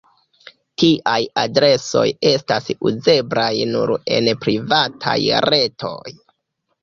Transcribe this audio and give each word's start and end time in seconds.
Tiaj 0.83 1.17
adresoj 1.41 2.05
estas 2.29 2.71
uzeblaj 2.91 3.51
nur 3.73 3.93
en 4.15 4.29
"privataj" 4.45 5.19
retoj. 5.47 6.15